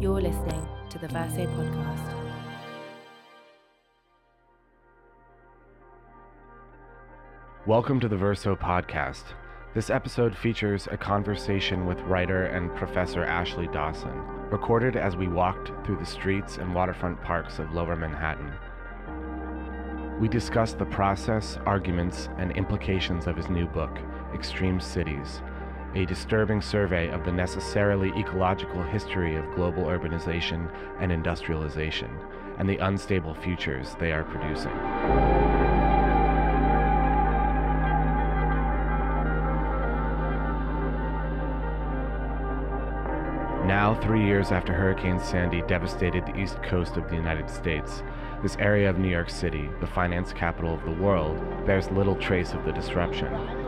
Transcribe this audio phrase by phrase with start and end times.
[0.00, 2.14] You're listening to the Verso podcast.
[7.66, 9.24] Welcome to the Verso podcast.
[9.74, 14.16] This episode features a conversation with writer and professor Ashley Dawson,
[14.52, 18.52] recorded as we walked through the streets and waterfront parks of lower Manhattan.
[20.20, 23.98] We discussed the process, arguments, and implications of his new book,
[24.32, 25.42] Extreme Cities,
[25.94, 32.10] a disturbing survey of the necessarily ecological history of global urbanization and industrialization,
[32.58, 34.72] and the unstable futures they are producing.
[43.66, 48.02] Now, three years after Hurricane Sandy devastated the east coast of the United States,
[48.42, 52.54] this area of New York City, the finance capital of the world, bears little trace
[52.54, 53.67] of the disruption.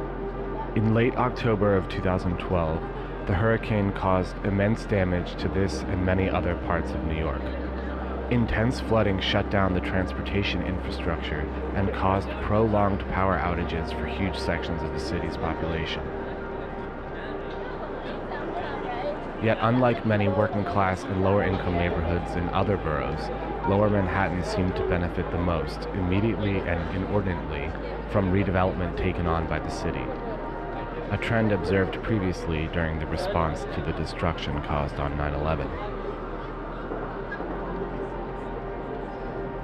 [0.76, 2.80] In late October of 2012,
[3.26, 7.42] the hurricane caused immense damage to this and many other parts of New York.
[8.30, 11.40] Intense flooding shut down the transportation infrastructure
[11.74, 16.04] and caused prolonged power outages for huge sections of the city's population.
[19.42, 23.28] Yet, unlike many working class and lower income neighborhoods in other boroughs,
[23.68, 27.72] lower Manhattan seemed to benefit the most, immediately and inordinately,
[28.12, 30.04] from redevelopment taken on by the city.
[31.10, 35.66] A trend observed previously during the response to the destruction caused on 9 11.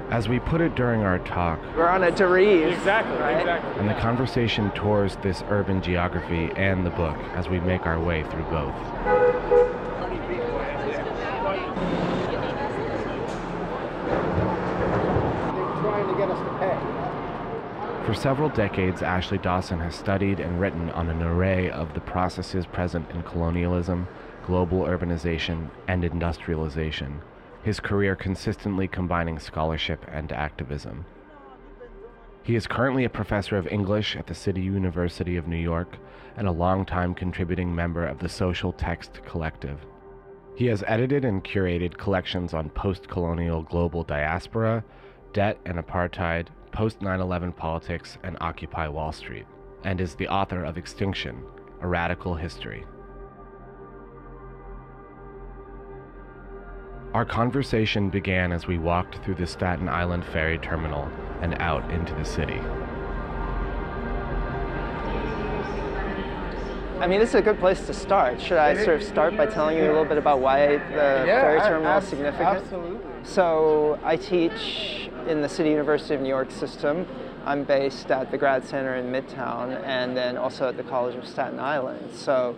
[0.09, 2.73] As we put it during our talk, We're on a Derive.
[2.73, 3.39] Exactly, right?
[3.39, 3.79] exactly.
[3.79, 8.23] and the conversation tours this urban geography and the book as we make our way
[8.23, 8.75] through both.
[15.81, 18.05] trying to get us to pay.
[18.05, 22.65] For several decades, Ashley Dawson has studied and written on an array of the processes
[22.65, 24.07] present in colonialism,
[24.45, 27.21] global urbanization, and industrialization,
[27.63, 31.05] his career consistently combining scholarship and activism.
[32.43, 35.97] He is currently a professor of English at the City University of New York
[36.37, 39.79] and a longtime contributing member of the Social Text Collective.
[40.55, 44.83] He has edited and curated collections on post colonial global diaspora,
[45.33, 49.47] debt and apartheid, post 9 11 politics, and Occupy Wall Street,
[49.83, 51.41] and is the author of Extinction
[51.81, 52.85] A Radical History.
[57.15, 61.09] Our conversation began as we walked through the Staten Island ferry terminal
[61.41, 62.59] and out into the city.
[66.99, 68.39] I mean, this is a good place to start.
[68.39, 71.59] Should I sort of start by telling you a little bit about why the ferry
[71.59, 72.47] terminal is significant?
[72.47, 72.99] Absolutely.
[73.23, 77.05] So, I teach in the City University of New York system.
[77.45, 81.27] I'm based at the Grad Center in Midtown and then also at the College of
[81.27, 82.11] Staten Island.
[82.13, 82.55] So,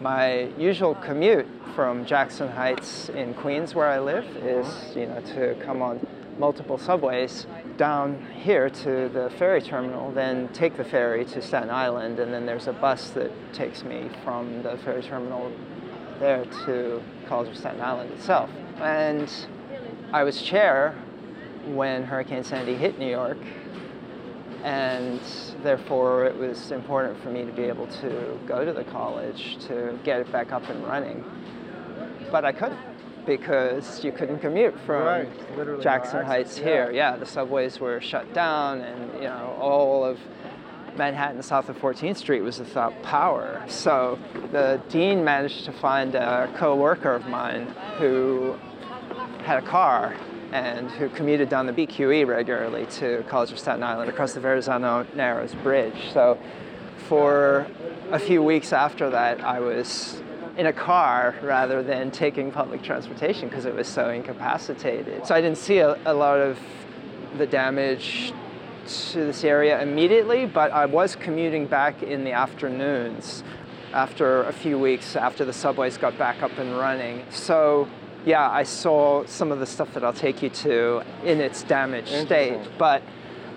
[0.00, 4.66] my usual commute from Jackson Heights in Queens, where I live, is
[4.96, 6.04] you know to come on
[6.38, 7.46] multiple subways
[7.76, 12.46] down here to the ferry terminal, then take the ferry to Staten Island, and then
[12.46, 15.52] there's a bus that takes me from the ferry terminal
[16.18, 18.50] there to College of Staten Island itself.
[18.80, 19.30] And
[20.12, 20.94] I was chair
[21.66, 23.38] when Hurricane Sandy hit New York,
[24.64, 25.20] and
[25.62, 29.98] therefore it was important for me to be able to go to the college to
[30.04, 31.24] get it back up and running.
[32.30, 32.78] But I couldn't
[33.26, 36.64] because you couldn't commute from Right, Jackson Heights yeah.
[36.64, 36.90] here.
[36.92, 40.18] Yeah, the subways were shut down, and you know all of
[40.96, 43.64] Manhattan south of 14th Street was without power.
[43.68, 44.18] So
[44.50, 48.58] the dean managed to find a co-worker of mine who
[49.44, 50.16] had a car
[50.52, 55.06] and who commuted down the BQE regularly to College of Staten Island across the Verrazano
[55.14, 56.12] Narrows Bridge.
[56.12, 56.38] So
[57.08, 57.66] for
[58.10, 60.22] a few weeks after that, I was
[60.58, 65.26] in a car rather than taking public transportation because it was so incapacitated.
[65.26, 66.58] So I didn't see a, a lot of
[67.38, 68.34] the damage
[68.86, 73.42] to this area immediately, but I was commuting back in the afternoons
[73.94, 77.24] after a few weeks after the subways got back up and running.
[77.30, 77.88] So
[78.24, 82.08] yeah, I saw some of the stuff that I'll take you to in its damaged
[82.08, 82.58] state.
[82.78, 83.02] But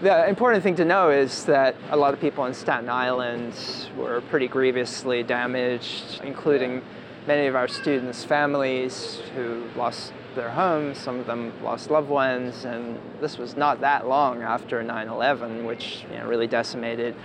[0.01, 3.53] the important thing to know is that a lot of people in Staten Island
[3.95, 6.81] were pretty grievously damaged, including
[7.27, 12.65] many of our students' families who lost their homes, some of them lost loved ones,
[12.65, 17.15] and this was not that long after 9 11, which you know, really decimated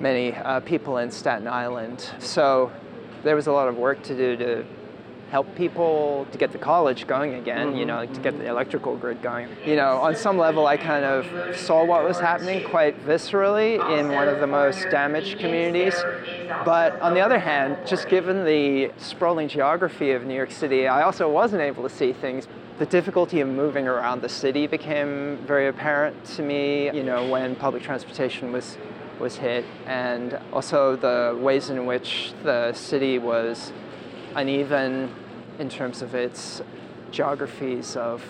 [0.00, 2.10] many uh, people in Staten Island.
[2.20, 2.72] So
[3.22, 4.64] there was a lot of work to do to
[5.30, 8.06] help people to get the college going again, you mm-hmm.
[8.06, 9.48] know, to get the electrical grid going.
[9.66, 14.08] You know, on some level, I kind of saw what was happening quite viscerally in
[14.08, 15.94] one of the most damaged communities.
[16.64, 21.02] But on the other hand, just given the sprawling geography of New York City, I
[21.02, 22.48] also wasn't able to see things
[22.78, 27.56] the difficulty of moving around the city became very apparent to me, you know, when
[27.56, 28.78] public transportation was
[29.18, 33.72] was hit and also the ways in which the city was
[34.38, 35.12] uneven
[35.58, 36.62] in terms of its
[37.10, 38.22] geographies of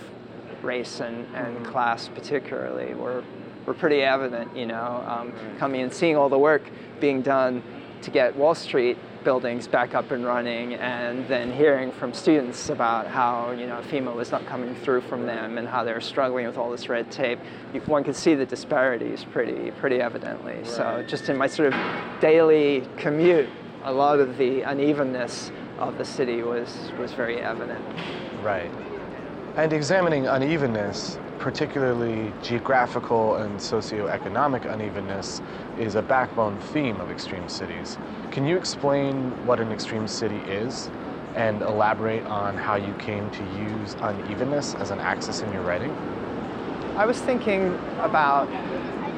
[0.62, 1.64] race and, and mm-hmm.
[1.64, 3.22] class particularly were,
[3.66, 6.62] were pretty evident, you know, um, coming and seeing all the work
[7.00, 7.62] being done
[8.02, 13.06] to get Wall Street buildings back up and running and then hearing from students about
[13.06, 16.56] how you know FEMA was not coming through from them and how they're struggling with
[16.56, 17.38] all this red tape
[17.74, 20.66] you, one could see the disparities pretty pretty evidently right.
[20.66, 23.48] so just in my sort of daily commute
[23.84, 27.84] a lot of the unevenness of the city was, was very evident.
[28.42, 28.70] Right.
[29.56, 35.40] And examining unevenness, particularly geographical and socioeconomic unevenness,
[35.78, 37.98] is a backbone theme of extreme cities.
[38.30, 40.90] Can you explain what an extreme city is
[41.34, 45.90] and elaborate on how you came to use unevenness as an axis in your writing?
[46.96, 48.48] I was thinking about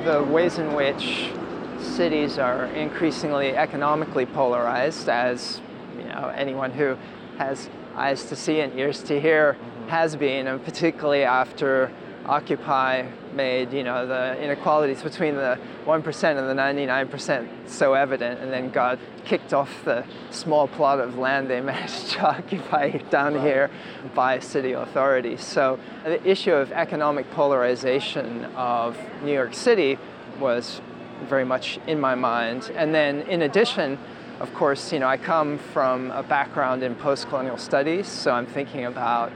[0.05, 1.31] the ways in which
[1.79, 5.61] cities are increasingly economically polarized as
[6.05, 6.97] know, anyone who
[7.39, 9.89] has eyes to see and ears to hear mm-hmm.
[9.89, 11.91] has been, and particularly after
[12.27, 18.53] Occupy made you know the inequalities between the 1% and the 99% so evident, and
[18.53, 23.43] then got kicked off the small plot of land they managed to occupy down right.
[23.43, 23.71] here
[24.15, 25.43] by city authorities.
[25.43, 29.99] So the issue of economic polarization of New York City
[30.39, 30.81] was
[31.29, 33.99] very much in my mind, and then in addition
[34.41, 38.87] of course, you know, I come from a background in post-colonial studies, so I'm thinking
[38.87, 39.33] about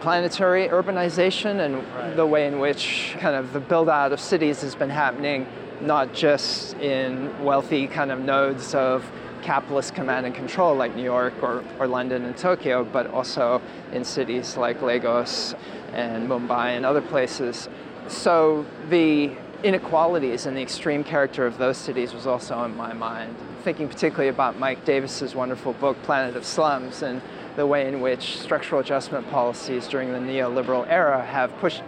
[0.00, 2.14] planetary urbanization and right.
[2.14, 5.46] the way in which kind of the build out of cities has been happening
[5.80, 9.04] not just in wealthy kind of nodes of
[9.42, 13.60] capitalist command and control like New York or, or London and Tokyo, but also
[13.92, 15.54] in cities like Lagos
[15.92, 17.68] and Mumbai and other places.
[18.08, 19.32] So the
[19.64, 23.34] inequalities and the extreme character of those cities was also on my mind
[23.64, 27.22] thinking particularly about Mike Davis's wonderful book, Planet of Slums, and
[27.56, 31.82] the way in which structural adjustment policies during the neoliberal era have pushed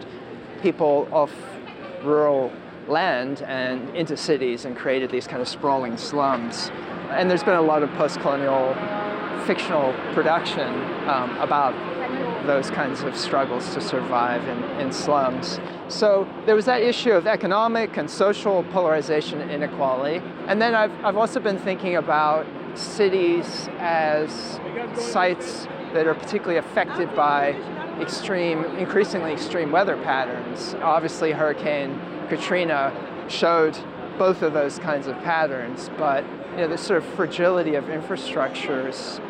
[0.62, 1.30] people off
[2.02, 2.50] rural
[2.88, 6.70] land and into cities and created these kind of sprawling slums.
[7.10, 8.74] And there's been a lot of post colonial
[9.44, 10.72] fictional production
[11.08, 11.74] um, about
[12.44, 15.60] those kinds of struggles to survive in, in slums.
[15.88, 20.22] So there was that issue of economic and social polarization and inequality.
[20.46, 24.60] And then I've, I've also been thinking about cities as
[24.94, 27.50] sites that are particularly affected by
[28.00, 30.74] extreme, increasingly extreme weather patterns.
[30.82, 32.92] Obviously, Hurricane Katrina
[33.28, 33.78] showed
[34.18, 39.20] both of those kinds of patterns, but you know, the sort of fragility of infrastructures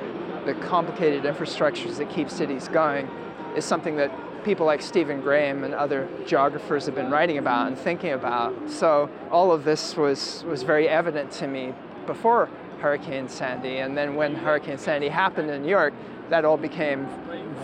[0.47, 3.09] the complicated infrastructures that keep cities going
[3.57, 4.11] is something that
[4.45, 8.71] people like Stephen Graham and other geographers have been writing about and thinking about.
[8.71, 11.75] So all of this was, was very evident to me
[12.07, 12.49] before
[12.79, 13.79] Hurricane Sandy.
[13.79, 15.93] And then when Hurricane Sandy happened in New York,
[16.31, 17.09] that all became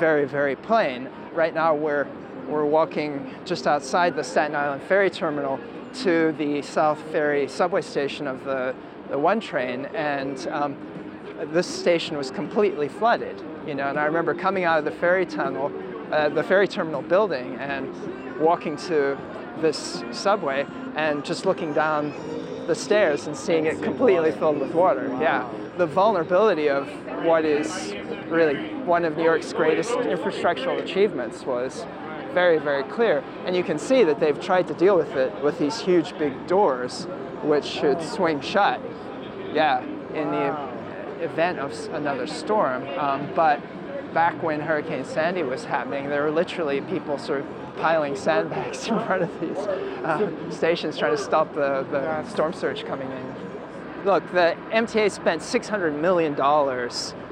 [0.00, 1.08] very, very plain.
[1.32, 2.08] Right now we're,
[2.48, 5.60] we're walking just outside the Staten Island ferry terminal
[6.02, 8.74] to the South Ferry subway station of the,
[9.08, 9.86] the one train.
[9.94, 10.76] And um,
[11.46, 15.26] this station was completely flooded, you know, and I remember coming out of the ferry
[15.26, 15.72] tunnel,
[16.12, 19.18] uh, the ferry terminal building and walking to
[19.60, 20.66] this subway
[20.96, 22.12] and just looking down
[22.66, 25.08] the stairs and seeing it completely filled with water.
[25.20, 25.48] Yeah.
[25.78, 26.88] The vulnerability of
[27.24, 27.94] what is
[28.28, 31.86] really one of New York's greatest infrastructural achievements was
[32.32, 33.22] very, very clear.
[33.44, 36.46] And you can see that they've tried to deal with it with these huge big
[36.46, 37.06] doors,
[37.42, 38.80] which should swing shut.
[39.52, 40.71] Yeah, in the
[41.22, 42.86] event of another storm.
[42.98, 43.60] Um, but
[44.12, 48.98] back when Hurricane Sandy was happening, there were literally people sort of piling sandbags in
[49.06, 53.34] front of these uh, stations trying to stop the, the storm surge coming in.
[54.04, 56.34] Look, the MTA spent $600 million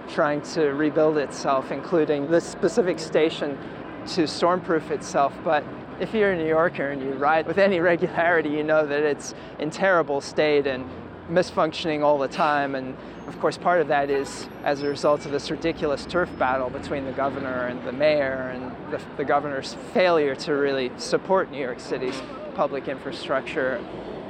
[0.08, 3.58] trying to rebuild itself, including this specific station
[4.06, 5.36] to stormproof itself.
[5.44, 5.64] But
[6.00, 9.34] if you're a New Yorker and you ride with any regularity, you know that it's
[9.58, 10.88] in terrible state and
[11.30, 12.74] misfunctioning all the time.
[12.74, 12.96] And
[13.26, 17.04] of course, part of that is as a result of this ridiculous turf battle between
[17.04, 21.80] the governor and the mayor, and the, the governor's failure to really support New York
[21.80, 22.20] City's
[22.54, 23.82] public infrastructure.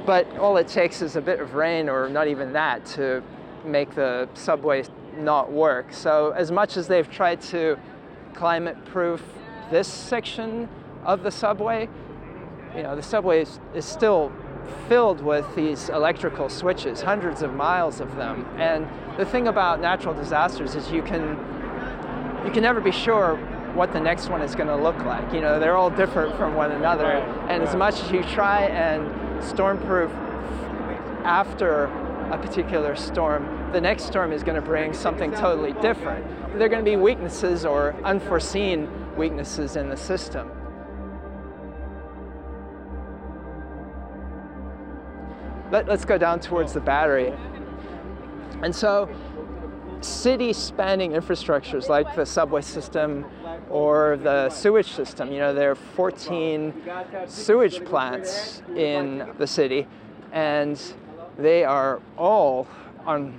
[0.05, 3.23] But all it takes is a bit of rain, or not even that, to
[3.65, 4.83] make the subway
[5.17, 5.93] not work.
[5.93, 7.77] So, as much as they've tried to
[8.33, 9.21] climate proof
[9.69, 10.67] this section
[11.03, 11.87] of the subway,
[12.75, 14.31] you know, the subway is, is still
[14.87, 18.45] filled with these electrical switches, hundreds of miles of them.
[18.57, 18.87] And
[19.17, 21.37] the thing about natural disasters is you can
[22.45, 23.35] you can never be sure
[23.73, 25.33] what the next one is going to look like.
[25.33, 27.05] You know, they're all different from one another.
[27.05, 29.07] And as much as you try and
[29.41, 30.11] stormproof
[31.23, 31.85] after
[32.31, 36.25] a particular storm, the next storm is going to bring something totally different.
[36.57, 40.51] There are going to be weaknesses or unforeseen weaknesses in the system.
[45.71, 47.33] Let, us go down towards the battery.
[48.61, 49.09] And so,
[50.01, 53.25] city spanning infrastructures like the subway system
[53.69, 56.73] or the sewage system, you know, there are 14
[57.25, 59.87] sewage plants in the city,
[60.33, 60.81] and
[61.37, 62.67] they are all
[63.05, 63.37] on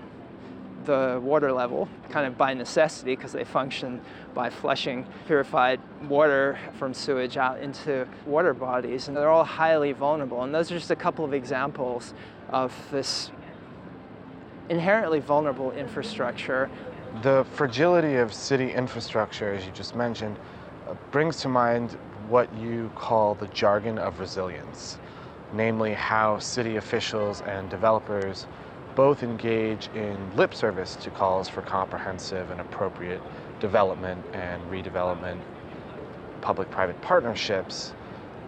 [0.85, 4.01] the water level, kind of by necessity, because they function
[4.35, 10.43] by flushing purified water from sewage out into water bodies, and they're all highly vulnerable.
[10.43, 12.15] And those are just a couple of examples
[12.51, 13.31] of this
[14.69, 16.71] inherently vulnerable infrastructure.
[17.23, 20.37] The fragility of city infrastructure, as you just mentioned,
[20.89, 21.93] uh, brings to mind
[22.29, 24.99] what you call the jargon of resilience,
[25.53, 28.47] namely how city officials and developers
[28.95, 33.23] both engage in lip service to calls for comprehensive and appropriate
[33.61, 35.41] development and redevelopment,
[36.41, 37.95] public private partnerships,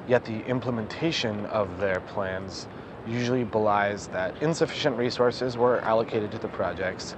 [0.06, 2.68] yet the implementation of their plans
[3.06, 7.14] usually belies that insufficient resources were allocated to the projects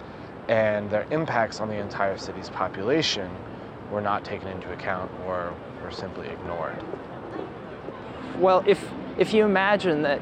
[0.48, 3.30] and their impacts on the entire city's population
[3.90, 6.82] were not taken into account or were simply ignored.
[8.38, 8.84] Well, if,
[9.16, 10.20] if you imagine that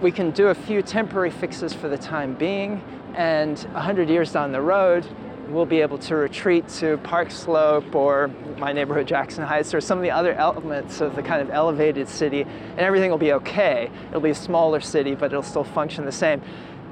[0.00, 2.82] we can do a few temporary fixes for the time being,
[3.14, 5.06] and 100 years down the road,
[5.48, 8.28] we'll be able to retreat to Park Slope or
[8.58, 12.08] my neighborhood, Jackson Heights, or some of the other elements of the kind of elevated
[12.08, 13.90] city, and everything will be okay.
[14.08, 16.42] It'll be a smaller city, but it'll still function the same.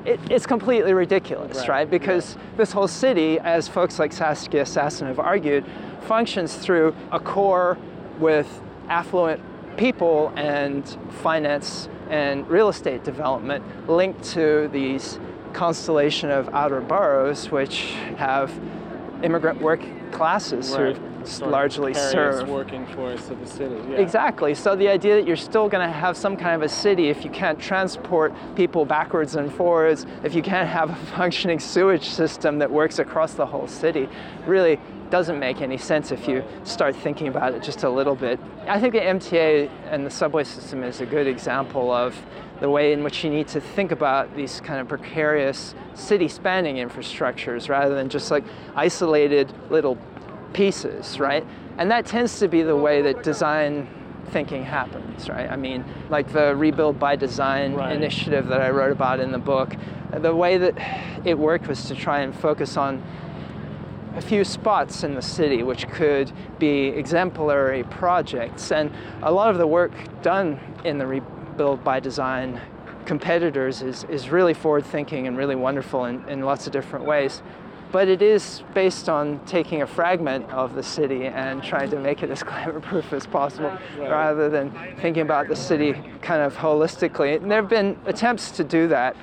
[0.05, 1.69] It, it's completely ridiculous, right?
[1.69, 1.91] right?
[1.91, 5.65] Because this whole city, as folks like Saskia Sassen have argued,
[6.03, 7.77] functions through a core
[8.19, 9.43] with affluent
[9.77, 15.19] people and finance and real estate development linked to these
[15.53, 18.53] constellation of outer boroughs which have
[19.23, 19.81] immigrant work
[20.13, 20.97] classes right.
[20.97, 23.75] who sort largely serve working force of the city.
[23.91, 23.97] Yeah.
[23.97, 24.55] Exactly.
[24.55, 27.25] So the idea that you're still going to have some kind of a city if
[27.25, 32.59] you can't transport people backwards and forwards, if you can't have a functioning sewage system
[32.59, 34.09] that works across the whole city,
[34.47, 34.79] really
[35.11, 38.41] doesn't make any sense if you start thinking about it just a little bit.
[38.67, 42.17] I think the MTA and the subway system is a good example of
[42.61, 46.77] the way in which you need to think about these kind of precarious city spanning
[46.77, 48.45] infrastructures rather than just like
[48.75, 49.99] isolated little
[50.53, 51.47] pieces, right?
[51.79, 53.89] And that tends to be the way that design
[54.29, 55.51] thinking happens, right?
[55.51, 57.95] I mean, like the Rebuild by Design right.
[57.95, 59.77] initiative that I wrote about in the book,
[60.11, 60.75] the way that
[61.27, 63.03] it worked was to try and focus on
[64.17, 68.73] a few spots in the city which could be exemplary projects.
[68.73, 68.91] And
[69.23, 69.93] a lot of the work
[70.23, 72.61] done in the Rebuild by Design
[73.05, 77.43] competitors is, is really forward thinking and really wonderful in, in lots of different ways.
[77.93, 82.23] But it is based on taking a fragment of the city and trying to make
[82.23, 85.93] it as climate proof as possible rather than thinking about the city
[86.23, 87.37] kind of holistically.
[87.37, 89.15] And there have been attempts to do that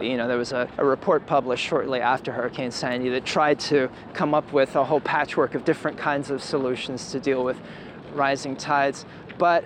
[0.00, 3.88] you know, there was a, a, report published shortly after Hurricane Sandy that tried to
[4.12, 7.60] come up with a whole patchwork of different kinds of solutions to deal with
[8.12, 9.06] rising tides.
[9.38, 9.64] But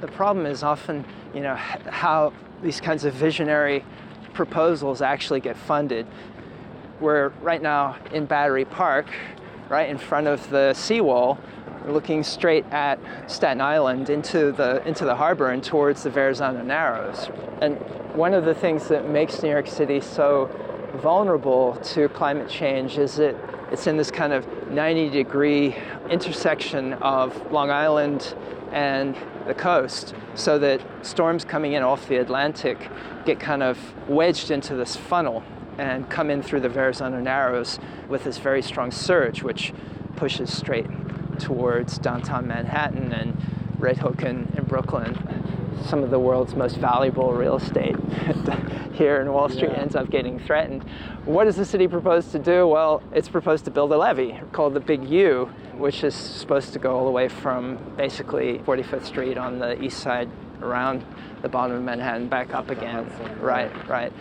[0.00, 1.04] the problem is often,
[1.34, 3.84] you know, how these kinds of visionary
[4.32, 6.06] proposals actually get funded.
[7.00, 9.06] We're right now in Battery Park,
[9.68, 11.38] right in front of the seawall,
[11.86, 12.98] looking straight at
[13.30, 17.28] Staten Island into the into the harbor and towards the Verrazano Narrows.
[17.60, 17.76] And
[18.14, 20.50] one of the things that makes New York City so
[21.02, 23.36] vulnerable to climate change is that
[23.70, 25.76] it's in this kind of 90 degree
[26.08, 28.34] intersection of Long Island
[28.72, 32.88] and the coast, so that storms coming in off the Atlantic
[33.24, 35.42] get kind of wedged into this funnel
[35.78, 39.72] and come in through the Verrazano Narrows with this very strong surge, which
[40.16, 40.86] pushes straight
[41.40, 43.36] towards downtown Manhattan and
[43.78, 45.16] Red Hook and, and Brooklyn.
[45.86, 47.96] Some of the world's most valuable real estate
[48.92, 49.80] here in Wall Street yeah.
[49.80, 50.84] ends up getting threatened.
[51.24, 52.66] What does the city propose to do?
[52.66, 56.78] Well, it's proposed to build a levee called the Big U, which is supposed to
[56.78, 60.28] go all the way from basically 45th Street on the east side
[60.60, 61.02] around
[61.40, 63.10] the bottom of Manhattan back up again.
[63.40, 64.12] Right, right.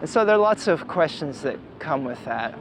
[0.00, 2.52] And so there are lots of questions that come with that.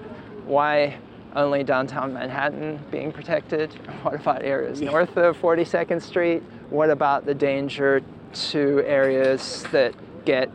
[0.46, 0.98] Why
[1.36, 3.74] only downtown Manhattan being protected?
[4.04, 6.44] What about areas north of 42nd Street?
[6.70, 8.02] What about the danger
[8.34, 9.94] to areas that
[10.26, 10.50] get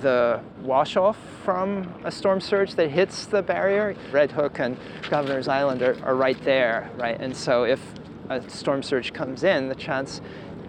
[0.00, 3.94] the wash off from a storm surge that hits the barrier?
[4.12, 4.76] Red Hook and
[5.08, 7.18] Governor's Island are, are right there, right?
[7.20, 7.80] And so if
[8.28, 10.20] a storm surge comes in, the chance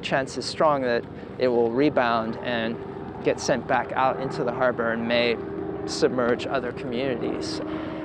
[0.02, 1.04] chance is strong that
[1.40, 2.78] it will rebound and
[3.24, 5.36] get sent back out into the harbor and may
[5.86, 7.62] submerge other communities.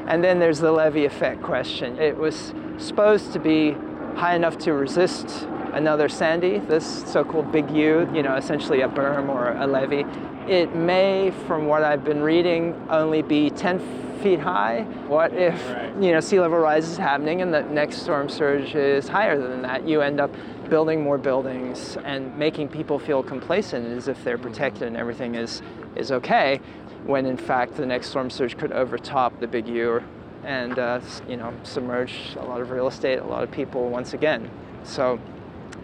[0.07, 1.99] And then there's the levee effect question.
[1.99, 3.77] It was supposed to be
[4.17, 9.29] high enough to resist another Sandy, this so-called Big U, you know, essentially a berm
[9.29, 10.05] or a levee.
[10.47, 13.81] It may, from what I've been reading, only be 10
[14.23, 14.83] feet high.
[15.09, 15.93] What if, Right.
[16.01, 19.63] you know, sea level rise is happening and the next storm surge is higher than
[19.63, 19.87] that?
[19.89, 20.31] You end up
[20.69, 25.63] building more buildings and making people feel complacent as if they're protected and everything is,
[25.97, 26.61] is okay,
[27.05, 30.03] when in fact the next storm surge could overtop the Big U
[30.45, 34.13] and, uh, you know, submerge a lot of real estate, a lot of people once
[34.13, 34.51] again.
[34.85, 35.21] So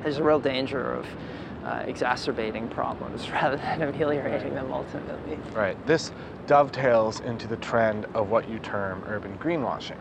[0.02, 1.06] there's a real danger of
[1.64, 5.38] uh, exacerbating problems rather than ameliorating them ultimately.
[5.54, 5.76] Right.
[5.87, 6.12] This
[6.46, 9.98] dovetails into the trend of what you term urban greenwashing.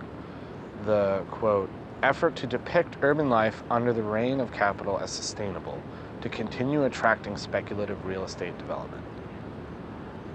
[0.86, 1.70] The quote,
[2.04, 5.82] effort to depict urban life under the reign of capital as sustainable
[6.22, 9.04] to continue attracting speculative real estate development.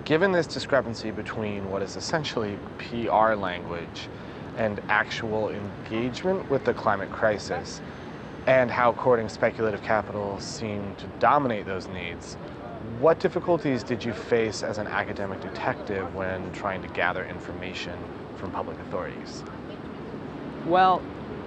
[0.05, 4.09] Given this discrepancy between what is essentially PR language
[4.57, 7.81] and actual engagement with the climate crisis,
[8.47, 12.35] and how courting speculative capital seemed to dominate those needs,
[12.99, 17.97] what difficulties did you face as an academic detective when trying to gather information
[18.37, 19.45] from public authorities?
[20.67, 21.01] Well,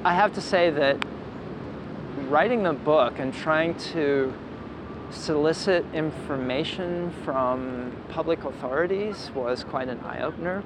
[0.05, 0.97] I have to say that
[2.29, 4.33] writing the book and trying to
[5.11, 10.63] solicit information from public authorities was quite an eye opener.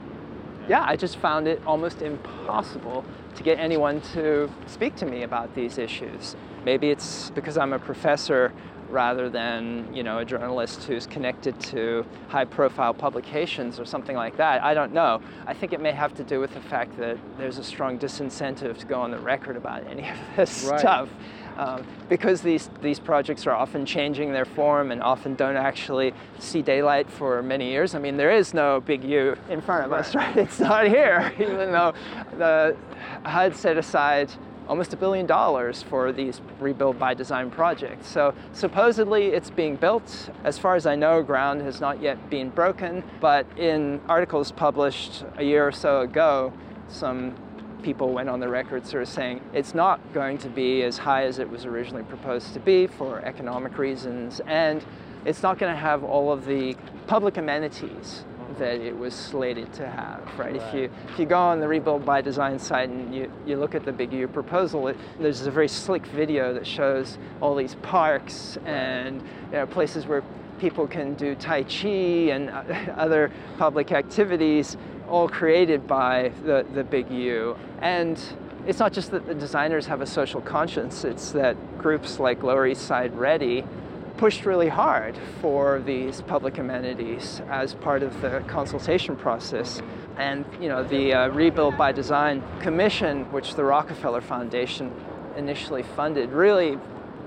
[0.67, 3.03] Yeah, I just found it almost impossible
[3.35, 6.35] to get anyone to speak to me about these issues.
[6.63, 8.53] Maybe it's because I'm a professor
[8.89, 14.63] rather than, you know, a journalist who's connected to high-profile publications or something like that.
[14.63, 15.21] I don't know.
[15.45, 18.77] I think it may have to do with the fact that there's a strong disincentive
[18.79, 20.79] to go on the record about any of this Right.
[20.79, 21.09] stuff
[21.59, 26.61] um, because these, these projects are often changing their form and often don't actually see
[26.61, 27.95] daylight for many years.
[27.95, 30.37] I mean, there is no big U in front of us, right?
[30.37, 31.93] It's not here, even though
[32.37, 32.77] the
[33.25, 34.31] HUD set aside
[34.69, 38.07] almost a billion dollars for these rebuild by design projects.
[38.07, 40.29] So supposedly it's being built.
[40.45, 45.25] As far as I know, ground has not yet been broken, but in articles published
[45.35, 46.53] a year or so ago,
[46.87, 47.35] some
[47.81, 51.25] people went on the record sort of saying it's not going to be as high
[51.25, 54.85] as it was originally proposed to be for economic reasons, and
[55.25, 56.75] it's not going to have all of the
[57.07, 58.23] public amenities
[58.57, 60.55] that it was slated to have, right?
[60.55, 63.75] If you if you go on the Rebuild by Design site and you, you look
[63.75, 67.75] at the Big U proposal, it, there's a very slick video that shows all these
[67.75, 70.23] parks and you know, places where
[70.59, 72.63] people can do Tai Chi and uh,
[72.97, 74.77] other public activities,
[75.09, 77.57] all created by the, the Big U.
[77.81, 78.21] And
[78.67, 82.67] it's not just that the designers have a social conscience, it's that groups like Lower
[82.67, 83.63] East Side Ready
[84.17, 89.81] pushed really hard for these public amenities as part of the consultation process.
[90.17, 94.91] And you know, the uh, Rebuild by Design Commission, which the Rockefeller Foundation
[95.37, 96.77] initially funded, really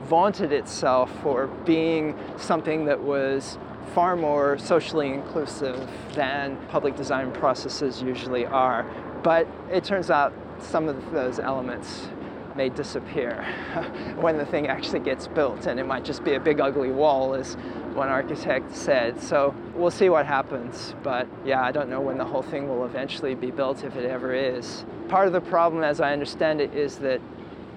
[0.05, 3.57] vaunted itself for being something that was
[3.95, 8.85] far more socially inclusive than public design processes usually are.
[9.23, 12.09] But it turns out some of those elements
[12.57, 13.43] may disappear
[14.21, 17.35] when the thing actually gets built, and it might just be a big ugly wall,
[17.35, 17.55] as
[17.95, 19.21] one architect said.
[19.21, 20.95] So we'll see what happens.
[21.03, 24.05] But yeah, I don't know when the whole thing will eventually be built, if it
[24.05, 24.85] ever is.
[25.09, 27.21] Part of the problem, as I understand it, is that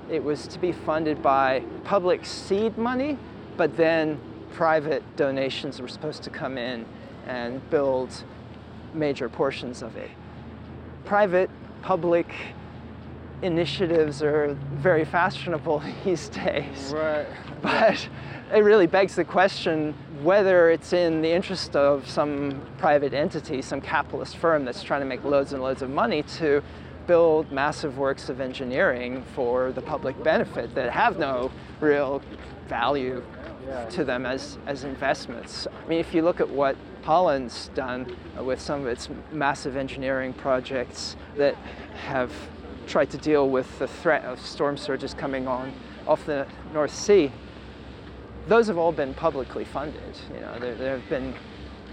[0.09, 3.17] it was to be funded by public seed money,
[3.57, 4.19] but then
[4.55, 6.85] private donations were supposed to come in
[7.27, 8.23] and build
[8.93, 10.09] major portions of it.
[11.03, 11.49] Private,
[11.81, 12.27] public
[13.41, 16.93] initiatives are very fashionable these days.
[16.95, 17.27] Right.
[17.61, 18.07] But
[18.53, 23.81] it really begs the question whether it's in the interest of some private entity, some
[23.81, 26.63] capitalist firm that's trying to make loads and loads of money to
[27.07, 31.51] build massive works of engineering for the public benefit that have no
[31.85, 32.21] real
[32.67, 33.23] value
[33.89, 35.67] to them as, as investments.
[35.67, 40.33] I mean, if you look at what Holland's done with some of its massive engineering
[40.33, 41.55] projects that
[42.07, 42.31] have
[42.87, 45.73] tried to deal with the threat of storm surges coming on
[46.07, 47.31] off the North Sea,
[48.47, 50.15] those have all been publicly funded.
[50.33, 51.33] You know, there, there have been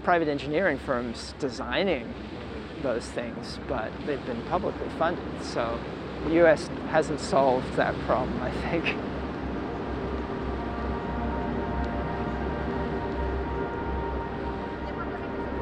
[0.03, 2.13] private engineering firms designing
[2.83, 5.43] those things, but they've been publicly funded.
[5.43, 5.79] So
[6.25, 8.95] the US hasn't solved that problem, I think.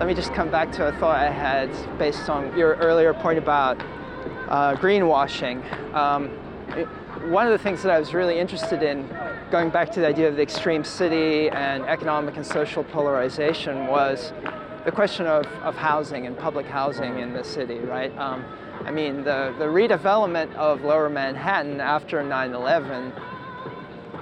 [0.01, 3.37] Let me just come back to a thought I had based on your earlier point
[3.37, 3.79] about
[4.49, 5.61] uh, greenwashing.
[5.93, 6.31] Um,
[6.69, 6.85] it,
[7.29, 9.07] one of the things that I was really interested in,
[9.51, 14.33] going back to the idea of the extreme city and economic and social polarization, was
[14.85, 18.11] the question of, of housing and public housing in the city, right?
[18.17, 18.43] Um,
[18.83, 23.13] I mean, the, the redevelopment of lower Manhattan after 9 11,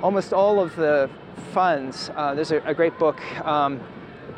[0.04, 1.10] almost all of the
[1.54, 3.22] funds, uh, there's a, a, great book.
[3.46, 3.80] Um,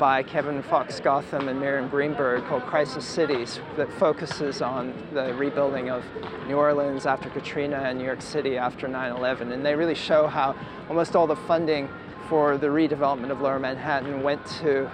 [0.02, 5.90] by Kevin Fox Gotham and Miriam Greenberg called Crisis Cities that focuses on the rebuilding
[5.90, 6.02] of
[6.48, 9.52] New Orleans after Katrina and New York City after 9 11.
[9.52, 10.56] And they really show how
[10.88, 11.88] almost all the funding
[12.28, 14.90] for the redevelopment of lower Manhattan went to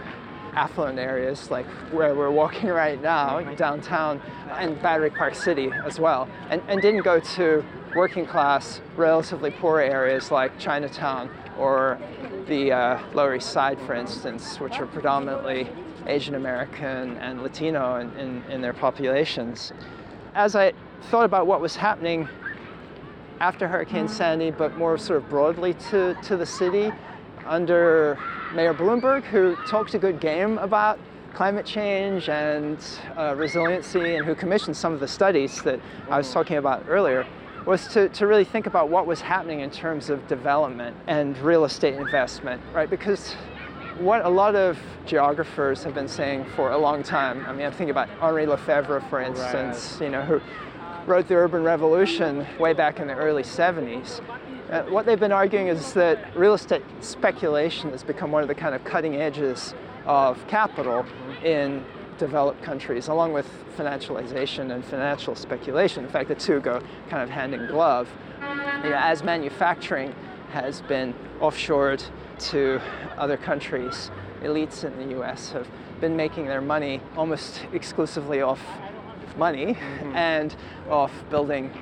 [0.52, 4.20] affluent areas like where we're walking right now, downtown,
[4.58, 7.64] and Battery Park City as well, and, and didn't go to
[7.98, 11.98] working class, relatively poor areas like Chinatown or
[12.46, 15.68] the uh, Lower East Side, for instance, which are predominantly
[16.06, 19.72] Asian American and Latino in, in, in, their populations.
[20.36, 20.74] As I
[21.10, 22.28] thought about what was happening
[23.40, 26.92] after Hurricane Sandy, but more sort of broadly to, to the city,
[27.46, 28.16] under
[28.54, 31.00] Mayor Bloomberg, who talked a good game about
[31.34, 32.78] climate change and
[33.16, 37.26] uh, resiliency and who commissioned some of the studies that I was talking about earlier,
[37.66, 41.64] was to, to really think about what was happening in terms of development and real
[41.64, 42.88] estate investment, right?
[42.88, 43.34] Because
[43.98, 47.72] what a lot of geographers have been saying for a long time, I mean, I'm
[47.72, 50.06] thinking about Henri Lefebvre, for instance, right.
[50.06, 50.40] you know, who
[51.06, 54.20] wrote The Urban Revolution way back in the early 70s.
[54.70, 58.54] Uh, what they've been arguing is that real estate speculation has become one of the
[58.54, 61.06] kind of cutting edges of capital
[61.42, 61.84] in
[62.18, 66.04] developed countries, along with financialization and financial speculation.
[66.04, 68.08] In fact, the two go kind of hand in glove.
[68.82, 70.14] You know, as manufacturing
[70.50, 72.02] has been offshored
[72.38, 72.80] to
[73.16, 74.10] other countries,
[74.42, 75.68] elites in the US have
[76.00, 78.60] been making their money almost exclusively off
[79.36, 80.16] money mm-hmm.
[80.16, 80.54] and
[80.90, 81.72] off building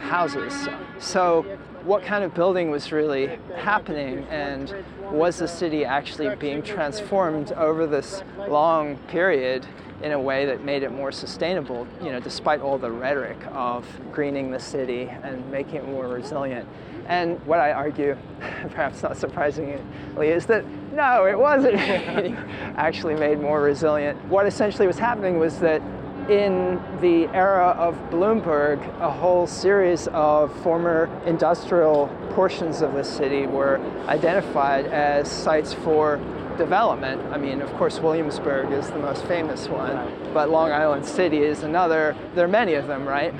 [0.00, 0.68] houses.
[0.98, 4.74] So what kind of building was really happening and
[5.12, 9.64] was the city actually being transformed over this long period
[10.02, 13.86] in a way that made it more sustainable, you know, despite all the rhetoric of
[14.12, 16.68] greening the city and making it more resilient.
[17.06, 21.76] And what I argue, perhaps not surprisingly, is that no, it wasn't
[22.76, 24.22] actually made more resilient.
[24.24, 25.80] What essentially was happening was that
[26.28, 33.46] in the era of Bloomberg, a whole series of former industrial portions of the city
[33.46, 36.16] were identified as sites for
[36.58, 37.22] development.
[37.32, 41.62] I mean, of course, Williamsburg is the most famous one, but Long Island City is
[41.62, 42.16] another.
[42.34, 43.32] There are many of them, right?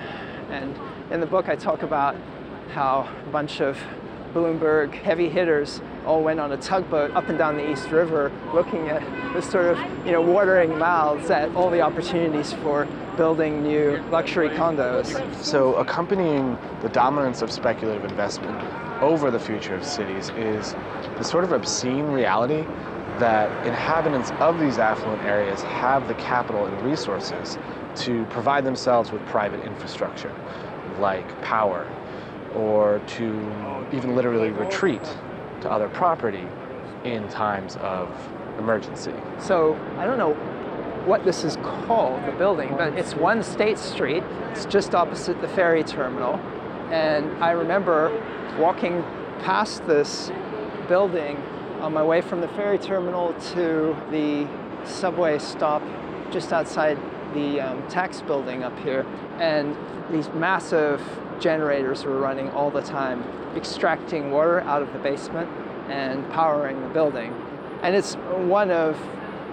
[0.51, 0.75] And
[1.11, 2.15] in the book, I talk about
[2.73, 3.79] how a bunch of
[4.37, 8.89] Bloomberg heavy hitters all went on a tugboat up and down the East River looking
[8.91, 9.01] at
[9.33, 14.51] the sort of, you know, watering mouths at all the opportunities for building new luxury
[14.51, 15.43] condos.
[15.43, 18.61] So, accompanying the dominance of speculative investment
[19.01, 20.75] over the future of cities is
[21.17, 22.67] the sort of obscene reality
[23.19, 27.57] that inhabitants of these affluent areas have the capital and resources
[27.95, 30.35] to provide themselves with private infrastructure
[30.99, 31.91] like power
[32.57, 35.03] or to even literally retreat
[35.61, 36.47] to other property
[37.05, 38.09] in times of
[38.59, 39.13] emergency.
[39.39, 40.35] So I don't know
[41.07, 44.25] what this is called, the building, but it's one State Street.
[44.51, 46.35] It's just opposite the ferry terminal.
[46.91, 48.11] And I remember
[48.59, 49.03] walking
[49.41, 50.33] past this
[50.89, 51.37] building
[51.81, 54.49] on my way from the ferry terminal to the
[54.85, 55.83] subway stop
[56.31, 56.99] just outside
[57.35, 59.07] the um, tax building up here.
[59.39, 59.77] And
[60.11, 61.01] these massive
[61.41, 63.23] generators were running all the time,
[63.55, 65.49] extracting water out of the basement
[65.89, 67.33] and powering the building.
[67.83, 69.01] And it's one of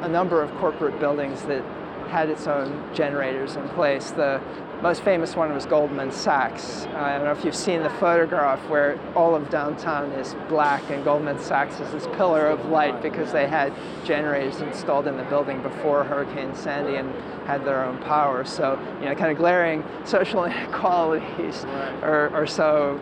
[0.01, 1.63] a number of corporate buildings that
[2.07, 4.11] had its own generators in place.
[4.11, 4.41] The
[4.81, 6.85] most famous one was Goldman Sachs.
[6.87, 10.83] Uh, I don't know if you've seen the photograph where all of downtown is black
[10.89, 15.23] and Goldman Sachs is this pillar of light because they had generators installed in the
[15.23, 17.13] building before Hurricane Sandy and
[17.45, 18.43] had their own power.
[18.43, 21.63] So, you know, kind of glaring social inequalities
[22.01, 22.99] are, are so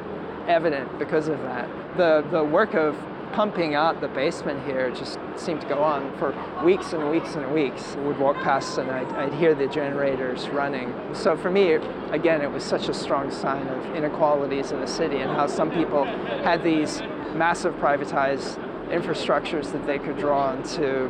[0.48, 1.68] evident because of that.
[1.98, 2.96] The, the work of
[3.34, 7.54] pumping out the basement here just seemed to go on for weeks and weeks and
[7.54, 7.96] weeks.
[7.96, 10.94] We would walk past and I'd, I'd hear the generators running.
[11.14, 11.74] So for me,
[12.12, 15.72] again, it was such a strong sign of inequalities in the city and how some
[15.72, 16.06] people
[16.44, 17.02] had these
[17.34, 18.58] massive privatized
[18.90, 21.10] infrastructures that they could draw on to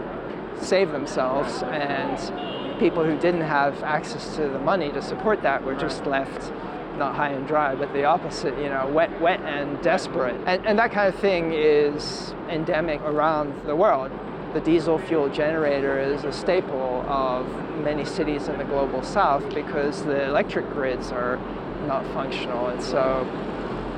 [0.62, 5.76] save themselves, and people who didn't have access to the money to support that were
[5.76, 6.52] just left
[7.02, 10.36] not high and dry, but the opposite, you know, wet, wet and desperate.
[10.46, 14.12] And, and that kind of thing is endemic around the world.
[14.54, 17.48] The diesel fuel generator is a staple of
[17.84, 21.38] many cities in the global south because the electric grids are
[21.88, 22.68] not functional.
[22.68, 23.28] And so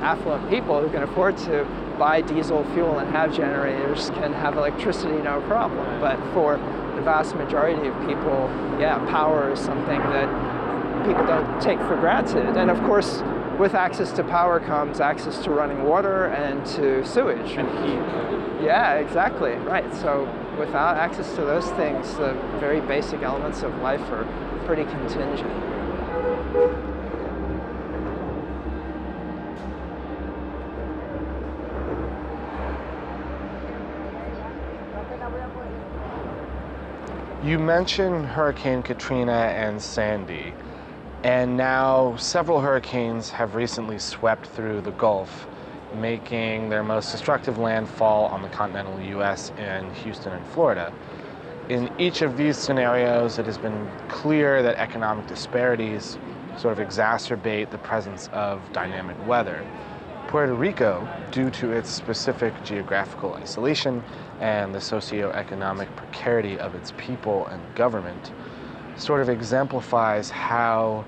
[0.01, 1.65] affluent people who can afford to
[1.99, 5.99] buy diesel fuel and have generators can have electricity no problem.
[5.99, 6.55] But for
[6.95, 8.47] the vast majority of people,
[8.79, 10.52] yeah, power is something that
[11.03, 12.57] people don't take for granted.
[12.57, 13.21] And of course,
[13.59, 17.51] with access to power comes access to running water and to sewage.
[17.51, 18.65] And heat.
[18.65, 19.53] Yeah, exactly.
[19.53, 19.93] Right.
[19.95, 20.23] So
[20.57, 24.25] without access to those things, the very basic elements of life are
[24.65, 25.51] pretty contingent.
[37.43, 40.53] You mentioned Hurricane Katrina and Sandy,
[41.23, 45.47] and now several hurricanes have recently swept through the Gulf,
[45.95, 50.93] making their most destructive landfall on the continental US in Houston and Florida.
[51.69, 56.17] In each of these scenarios, it has been clear that economic disparities
[56.57, 59.65] sort of exacerbate the presence of dynamic weather.
[60.27, 64.03] Puerto Rico, due to its specific geographical isolation
[64.41, 68.33] and the socioeconomic precarity of its people and government,
[68.97, 71.05] sort of exemplifies how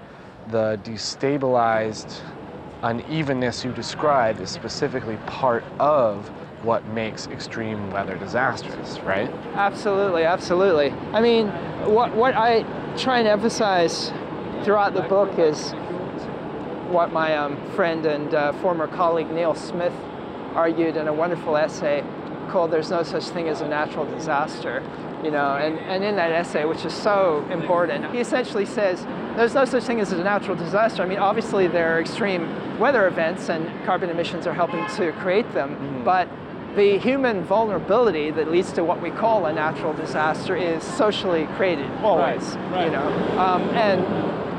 [0.50, 2.21] the destabilized
[2.84, 6.28] unevenness you describe is specifically part of
[6.62, 9.30] what makes extreme weather disastrous, right?
[9.54, 10.91] Absolutely, absolutely.
[11.13, 11.48] I mean,
[11.91, 12.63] what, what I
[12.98, 14.12] try and emphasize
[14.63, 15.71] throughout the book is
[16.89, 19.93] what my um, friend and uh, former colleague Neil Smith
[20.54, 22.04] argued in a wonderful essay
[22.50, 24.84] called There's No Such Thing as a Natural Disaster.
[25.25, 29.03] You know, and, and in that essay, which is so important, he essentially says
[29.35, 31.01] there's no such thing as a natural disaster.
[31.01, 35.51] I mean, obviously, there are extreme weather events, and carbon emissions are helping to create
[35.51, 36.03] them, mm-hmm.
[36.03, 36.29] but
[36.75, 41.89] the human vulnerability that leads to what we call a natural disaster is socially created
[42.03, 42.85] always right, right.
[42.85, 43.07] you know
[43.39, 44.03] um, and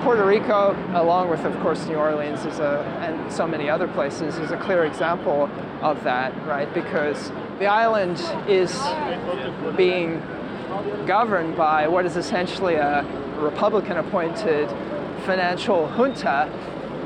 [0.03, 4.37] Puerto Rico, along with, of course, New Orleans, is a, and so many other places,
[4.37, 5.51] is a clear example
[5.83, 6.73] of that, right?
[6.75, 8.73] Because the island is
[9.77, 10.23] being
[11.07, 13.05] governed by what is essentially a
[13.39, 14.69] Republican-appointed
[15.25, 16.51] financial junta.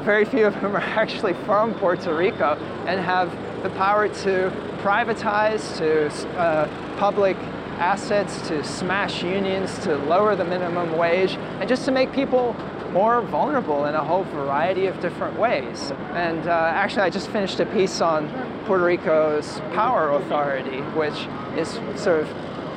[0.05, 2.57] Very few of whom are actually from Puerto Rico
[2.87, 3.31] and have
[3.63, 4.51] the power to
[4.83, 7.37] privatize, to uh, public
[7.79, 12.55] assets, to smash unions, to lower the minimum wage, and just to make people
[12.93, 15.93] more vulnerable in a whole variety of different ways.
[16.13, 18.29] And uh, actually, I just finished a piece on
[18.65, 21.15] Puerto Rico's power authority, which
[21.57, 21.69] is
[22.01, 22.31] sort of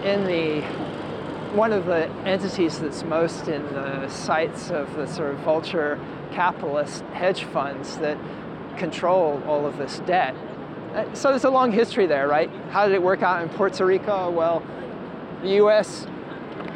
[0.05, 0.61] in the
[1.53, 5.99] one of the entities that's most in the sights of the sort of vulture
[6.31, 8.17] capitalist hedge funds that
[8.77, 10.35] control all of this debt.
[10.93, 12.49] Uh, so there's a long history there, right?
[12.71, 14.31] How did it work out in Puerto Rico?
[14.31, 14.63] Well,
[15.43, 16.07] the US,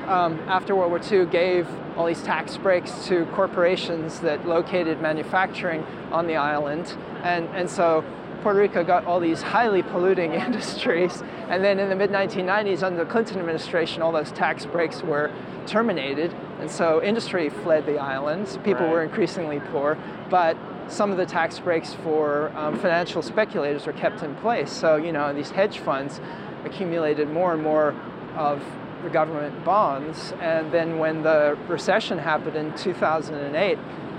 [0.06, 5.84] um, after World War II, gave all these tax breaks to corporations that located manufacturing
[6.12, 6.96] on the island.
[7.24, 8.06] And, and so
[8.48, 11.22] Puerto Rico got all these highly polluting industries.
[11.50, 15.30] And then in the mid 1990s, under the Clinton administration, all those tax breaks were
[15.66, 16.34] terminated.
[16.62, 18.56] And so industry fled the islands.
[18.64, 18.90] People right.
[18.90, 19.98] were increasingly poor.
[20.30, 20.56] But
[20.88, 24.72] some of the tax breaks for um, financial speculators were kept in place.
[24.72, 26.22] So, you know, these hedge funds
[26.64, 27.94] accumulated more and more
[28.38, 28.64] of
[29.04, 30.32] the government bonds.
[30.40, 33.78] And then when the recession happened in 2008,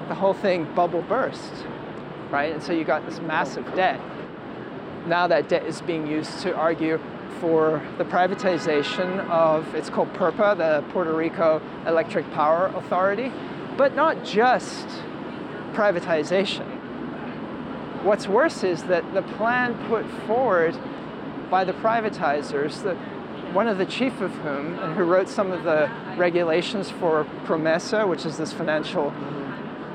[0.09, 1.65] the whole thing bubble burst,
[2.31, 2.53] right?
[2.53, 3.99] And so you got this massive debt.
[5.09, 7.01] Now that debt is being used to argue
[7.41, 13.33] for the privatization of, it's called PREPA, the Puerto Rico Electric Power Authority,
[13.79, 14.87] but not just
[15.73, 16.67] privatization.
[18.05, 20.77] What's worse is that the plan put forward
[21.49, 22.97] by the privatizers, that
[23.55, 28.07] one of the chief of whom, and who wrote some of the regulations for PROMESA,
[28.07, 29.11] which is this financial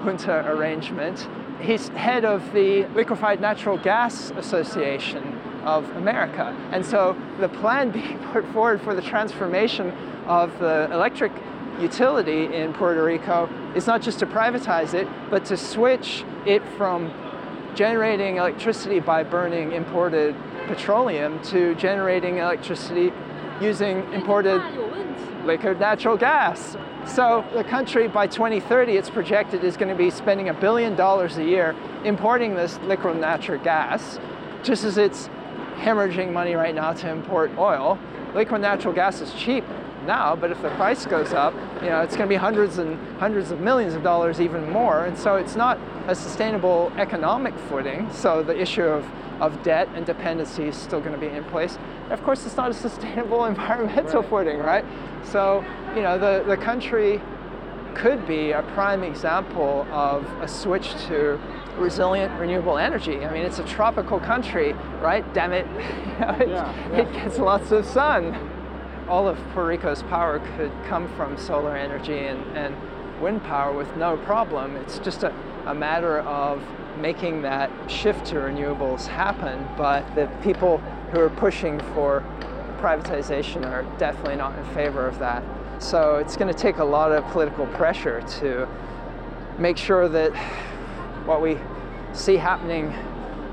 [0.04, 1.28] junta arrangement,
[1.64, 6.56] he's head of the Liquefied Natural Gas Association of America.
[6.72, 9.92] And so the plan being put forward for the transformation
[10.28, 11.32] of the electric
[11.80, 17.12] utility in Puerto Rico is not just to privatize it, but to switch it from
[17.76, 20.36] generating electricity by burning imported
[20.68, 23.12] petroleum to generating electricity
[23.60, 24.62] using imported
[25.46, 26.78] liquid natural gas.
[27.06, 31.38] So the country by 2030, it's projected is going to be spending a billion dollars
[31.38, 34.20] a year importing this liquid natural gas,
[34.64, 35.30] just as it's
[35.76, 38.00] hemorrhaging money right now to import oil.
[38.34, 39.66] Liquid natural gas is cheap
[40.06, 42.98] now, but if the price goes up, you know, it's going to be hundreds and
[43.18, 45.06] hundreds of millions of dollars even more.
[45.06, 48.12] And so it's not a sustainable economic footing.
[48.12, 49.06] So the issue of,
[49.42, 51.78] of debt and dependency is still going to be in place.
[52.04, 54.30] And of course, it's not a sustainable environmental right.
[54.30, 54.86] footing, right?
[55.24, 55.64] So,
[55.96, 57.22] you know, the, the country
[57.96, 61.40] could be a prime example of a switch to
[61.78, 63.26] resilient renewable energy.
[63.26, 65.24] I mean, it's a tropical country, right?
[65.34, 66.98] Damn it, you know, it, yeah, yeah.
[67.02, 68.53] it gets lots of sun.
[69.14, 72.76] All of Puerto Rico's power could come from solar energy and, and
[73.22, 74.76] wind power with no problem.
[74.76, 75.32] It's just a,
[75.68, 76.64] a matter of
[76.98, 79.68] making that shift to renewables happen.
[79.78, 80.80] But the people
[81.12, 82.24] who are pushing for
[82.80, 85.44] privatization are definitely not in favor of that.
[85.78, 88.68] So it's going to take a lot of political pressure to
[89.60, 90.36] make sure that
[91.28, 91.60] what we
[92.14, 92.92] see happening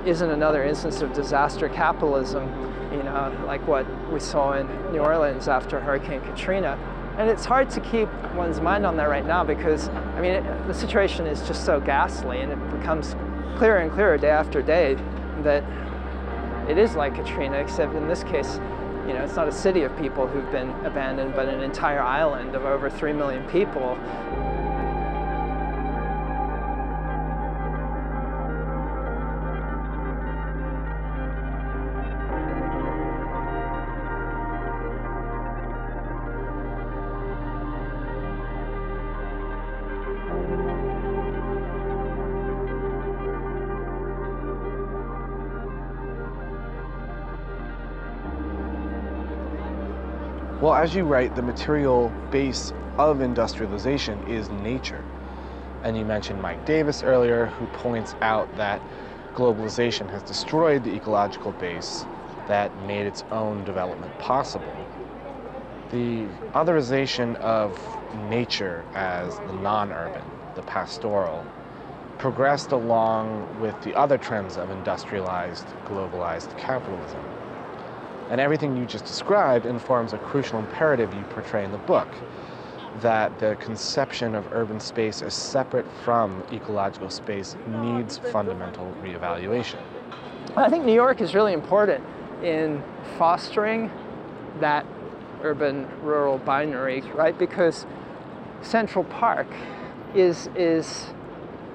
[0.07, 2.49] isn't another instance of disaster capitalism,
[2.91, 6.79] you know, like what we saw in New Orleans after Hurricane Katrina.
[7.19, 10.67] And it's hard to keep one's mind on that right now because, I mean, it,
[10.67, 13.15] the situation is just so ghastly and it becomes
[13.57, 14.97] clearer and clearer day after day
[15.43, 15.65] that
[16.69, 18.61] it is like Katrina, except in this case,
[19.07, 22.55] you know, it's not a city of people who've been abandoned, but an entire island
[22.55, 23.99] of over 3 million people.
[50.81, 55.05] As you write, the material base of industrialization is nature.
[55.85, 58.81] And you mentioned Mike Davis earlier, who points out that
[59.35, 62.07] globalization has destroyed the ecological base
[62.49, 64.75] that made its own development possible.
[65.91, 67.79] The otherization of
[68.31, 71.45] nature as the non urban, the pastoral,
[72.17, 77.21] progressed along with the other trends of industrialized, globalized capitalism.
[78.31, 82.09] And everything you just described informs a crucial imperative you portray in the book
[83.01, 89.81] that the conception of urban space as separate from ecological space needs fundamental reevaluation.
[90.57, 92.05] I think New York is really important
[92.43, 92.83] in
[93.19, 93.91] fostering
[94.61, 94.87] that
[95.43, 97.37] urban rural binary, right?
[97.37, 97.85] Because
[98.63, 99.49] Central Park
[100.15, 101.07] is, is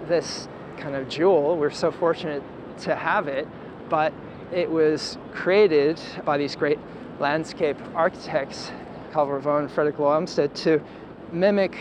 [0.08, 1.58] this kind of jewel.
[1.58, 2.44] We're so fortunate
[2.80, 3.48] to have it,
[3.90, 4.14] but
[4.52, 6.80] it was created by these great
[7.20, 8.72] landscape architects,
[9.12, 10.82] Calvert Vaux and Frederick Law Olmsted, to
[11.32, 11.78] mimic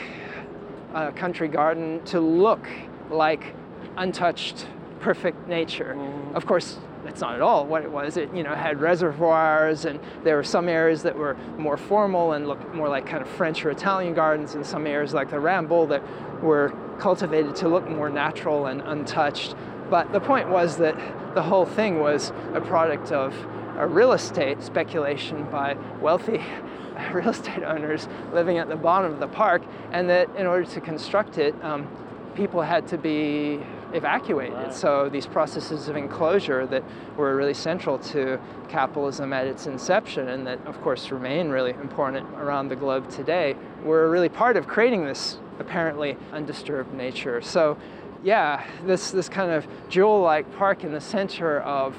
[0.94, 2.68] a country garden to look
[3.10, 3.54] like
[3.96, 4.66] untouched,
[5.00, 5.94] perfect nature.
[5.96, 6.34] Mm.
[6.34, 8.16] Of course, that's not at all what it was.
[8.16, 12.48] It you know had reservoirs, and there were some areas that were more formal and
[12.48, 15.86] looked more like kind of French or Italian gardens, and some areas like the Ramble
[15.88, 16.02] that
[16.42, 19.54] were cultivated to look more natural and untouched.
[19.90, 20.96] But the point was that
[21.34, 23.34] the whole thing was a product of
[23.76, 26.42] a real estate speculation by wealthy
[27.12, 30.80] real estate owners living at the bottom of the park, and that in order to
[30.80, 31.88] construct it, um,
[32.34, 33.60] people had to be
[33.92, 34.54] evacuated.
[34.54, 34.74] Right.
[34.74, 36.82] So these processes of enclosure that
[37.16, 42.28] were really central to capitalism at its inception, and that of course remain really important
[42.34, 47.40] around the globe today, were really part of creating this apparently undisturbed nature.
[47.40, 47.78] So
[48.24, 51.94] yeah, this, this kind of jewel-like park in the center of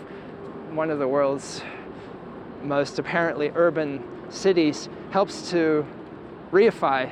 [0.72, 1.62] one of the world's
[2.64, 5.86] most apparently urban cities helps to
[6.52, 7.10] reify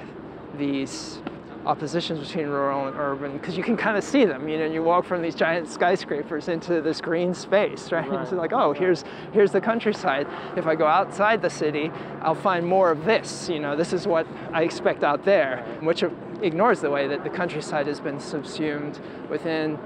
[0.58, 1.22] these
[1.66, 4.48] oppositions between rural and urban because you can kind of see them.
[4.50, 8.10] You know, you walk from these giant skyscrapers into this green space, right?
[8.10, 8.22] right.
[8.22, 10.28] It's like, oh, here's here's the countryside.
[10.58, 13.50] If I go outside the city, I'll find more of this.
[13.50, 16.04] You know, this is what I expect out there, which
[16.42, 19.00] ignores the way that the countryside has been subsumed
[19.30, 19.80] within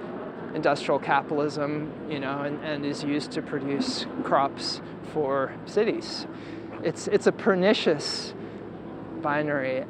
[0.55, 4.81] industrial capitalism, you know, and, and is used to produce crops
[5.13, 6.25] for cities.
[6.83, 8.33] It's, it's a pernicious
[9.21, 9.85] binary.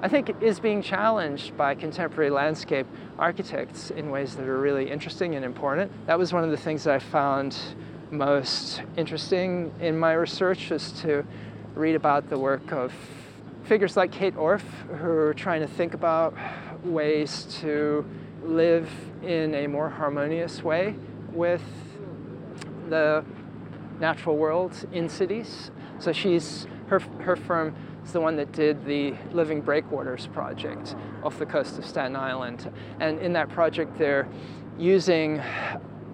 [0.00, 2.86] I think is being challenged by contemporary landscape
[3.18, 5.90] architects in ways that are really interesting and important.
[6.06, 7.58] That was one of the things that I found
[8.12, 11.26] most interesting in my research is to
[11.74, 12.92] read about the work of
[13.64, 14.62] figures like Kate Orff,
[14.98, 16.32] who are trying to think about
[16.84, 18.08] ways to
[18.44, 18.88] live
[19.24, 20.94] in a more harmonious way
[21.32, 21.62] with
[22.88, 23.24] the
[23.98, 25.72] natural world in cities.
[25.98, 27.74] So she's her her firm
[28.08, 32.72] is the one that did the Living Breakwaters project off the coast of Staten Island,
[33.00, 34.26] and in that project they're
[34.78, 35.42] using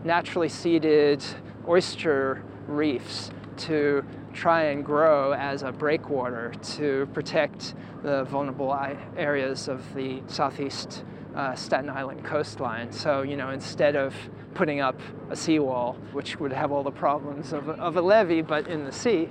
[0.03, 1.25] naturally seeded
[1.69, 8.77] oyster reefs to try and grow as a breakwater to protect the vulnerable
[9.17, 11.05] areas of the southeast
[11.37, 12.91] uh, Staten Island coastline.
[12.91, 14.17] So, you know, instead of
[14.55, 14.99] putting up
[15.31, 18.93] a seawall, which would have all the problems of, of a levee, but in the
[18.93, 19.29] sea,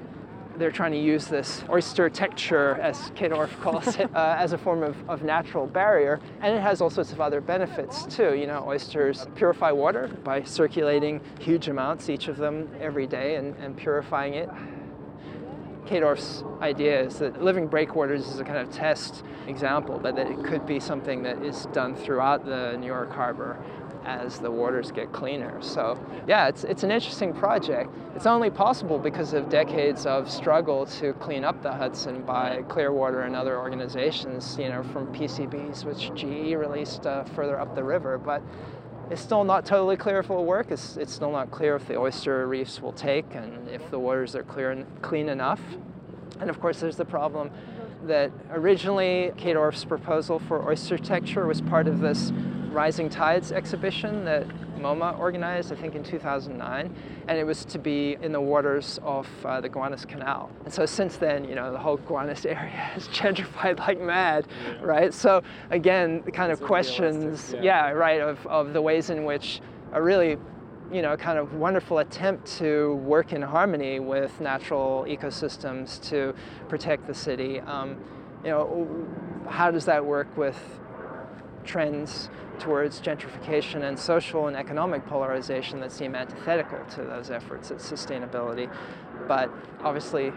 [0.58, 4.84] they're trying to use this oyster-tecture, as Kate Orff calls it, uh, as a form
[4.84, 6.20] of, of natural barrier.
[6.42, 8.36] And it has all sorts of other benefits too.
[8.36, 13.56] You know, oysters purify water by circulating huge amounts, each of them every day, and,
[13.58, 14.50] and purifying it.
[15.86, 20.28] Kate Orff's idea is that living breakwaters is a kind of test example, but that
[20.28, 23.62] it could be something that is done throughout the New York Harbor
[24.06, 25.62] as the waters get cleaner.
[25.62, 27.90] So, yeah, it's, it's an interesting project.
[28.16, 33.22] It's only possible because of decades of struggle to clean up the Hudson by Clearwater
[33.22, 38.18] and other organizations, you know, from PCBs, which GE released uh, further up the river.
[38.18, 38.42] But
[39.10, 40.72] it's still not totally clear if it will work.
[40.72, 44.36] It's, it's still not clear if the oyster reefs will take and if the waters
[44.36, 45.62] are clear and clean enough.
[46.40, 47.52] And of course, there's the problem
[48.08, 52.32] that originally Kate Orff's proposal for oyster-tecture was part of this
[52.72, 54.48] Rising Tides exhibition that
[54.84, 56.94] MoMA organized, I think in 2009,
[57.28, 60.52] and it was to be in the waters of uh, the Gowanus Canal.
[60.66, 64.48] And so since then, you know, the whole Gowanus area has gentrified like mad,
[64.82, 65.14] right?
[65.14, 67.62] So again, the kind of questions, yeah.
[67.62, 67.90] yeah.
[67.92, 69.62] right, of, of the ways in which
[69.94, 70.38] a really
[70.92, 76.34] you know, kind of wonderful attempt to work in harmony with natural ecosystems to
[76.70, 77.60] protect the city.
[77.62, 77.98] Um,
[78.44, 79.08] you know,
[79.50, 80.58] how does that work with
[81.64, 82.30] trends
[82.60, 88.70] towards gentrification and social and economic polarization that seem antithetical to those efforts at sustainability?
[89.28, 89.50] But
[89.82, 90.30] obviously,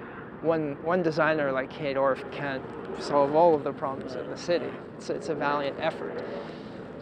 [0.43, 2.63] one, one designer like Kate Orff can't
[3.01, 4.71] solve all of the problems of the city.
[4.97, 6.23] It's, it's a valiant effort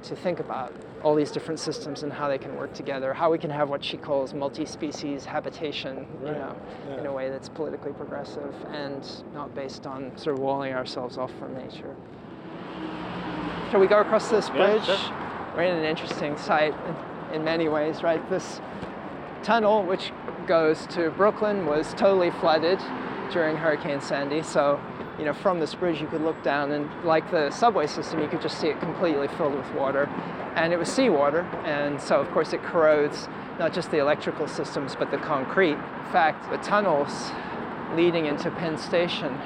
[0.04, 3.38] to think about all these different systems and how they can work together, how we
[3.38, 6.54] can have what she calls multi-species habitation, you know,
[6.88, 6.98] Yeah.
[6.98, 11.32] in a way that's politically progressive and not based on sort of walling ourselves off
[11.38, 11.94] from nature.
[13.70, 14.84] Shall we go across this Yeah, bridge?
[14.84, 14.96] sure.
[15.56, 16.74] We're in an interesting site
[17.30, 18.20] in, in many ways, right?
[18.30, 18.60] This
[19.42, 20.12] tunnel, which
[20.46, 22.78] goes to Brooklyn, was totally flooded
[23.32, 24.42] during Hurricane Sandy.
[24.42, 24.78] So,
[25.18, 28.28] you know, from this bridge, you could look down, and like the subway system, you
[28.28, 30.06] could just see it completely filled with water.
[30.56, 34.96] And it was seawater, and so of course it corrodes not just the electrical systems,
[34.96, 35.74] but the concrete.
[35.74, 37.30] In fact, the tunnels
[37.94, 39.38] leading into Penn Station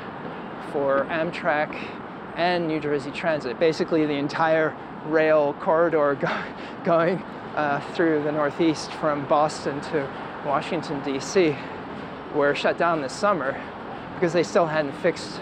[0.73, 1.75] for Amtrak
[2.37, 3.59] and New Jersey Transit.
[3.59, 4.75] Basically, the entire
[5.07, 6.43] rail corridor go-
[6.85, 7.23] going
[7.57, 10.09] uh, through the Northeast from Boston to
[10.47, 11.57] Washington, D.C.,
[12.35, 13.61] were shut down this summer
[14.14, 15.41] because they still hadn't fixed